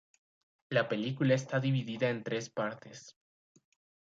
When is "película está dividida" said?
0.89-2.09